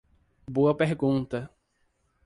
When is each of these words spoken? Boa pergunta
Boa 0.49 0.73
pergunta 0.75 1.53